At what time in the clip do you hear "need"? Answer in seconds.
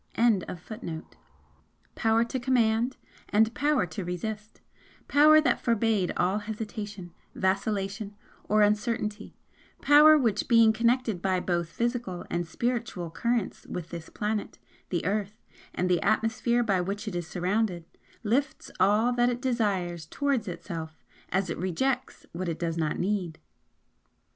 22.97-23.37